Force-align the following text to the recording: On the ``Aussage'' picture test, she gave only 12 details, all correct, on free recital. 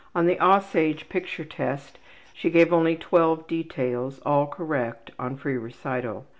On 0.15 0.25
the 0.25 0.37
``Aussage'' 0.37 1.09
picture 1.09 1.45
test, 1.45 1.99
she 2.33 2.49
gave 2.49 2.73
only 2.73 2.95
12 2.95 3.45
details, 3.45 4.17
all 4.25 4.47
correct, 4.47 5.11
on 5.19 5.37
free 5.37 5.57
recital. 5.59 6.25